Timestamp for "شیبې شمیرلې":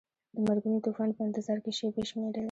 1.77-2.39